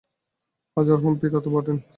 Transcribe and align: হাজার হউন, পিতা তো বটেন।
হাজার 0.77 0.97
হউন, 1.03 1.15
পিতা 1.21 1.39
তো 1.39 1.49
বটেন। 1.49 1.77